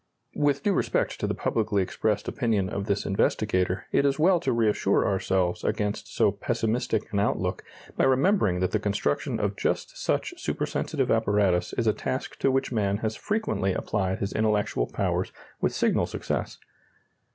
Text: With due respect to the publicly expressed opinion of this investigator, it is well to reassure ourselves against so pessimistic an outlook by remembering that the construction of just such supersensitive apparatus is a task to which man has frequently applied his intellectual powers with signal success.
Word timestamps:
With 0.33 0.63
due 0.63 0.73
respect 0.73 1.19
to 1.19 1.27
the 1.27 1.35
publicly 1.35 1.83
expressed 1.83 2.27
opinion 2.27 2.69
of 2.69 2.87
this 2.87 3.05
investigator, 3.05 3.85
it 3.91 4.03
is 4.03 4.17
well 4.17 4.39
to 4.39 4.51
reassure 4.51 5.05
ourselves 5.07 5.63
against 5.63 6.11
so 6.15 6.31
pessimistic 6.31 7.13
an 7.13 7.19
outlook 7.19 7.63
by 7.95 8.05
remembering 8.05 8.61
that 8.61 8.71
the 8.71 8.79
construction 8.79 9.39
of 9.39 9.55
just 9.55 9.95
such 9.95 10.33
supersensitive 10.41 11.11
apparatus 11.11 11.73
is 11.73 11.85
a 11.85 11.93
task 11.93 12.39
to 12.39 12.49
which 12.49 12.71
man 12.71 12.97
has 13.05 13.15
frequently 13.15 13.73
applied 13.73 14.17
his 14.17 14.33
intellectual 14.33 14.87
powers 14.87 15.31
with 15.61 15.71
signal 15.71 16.07
success. 16.07 16.57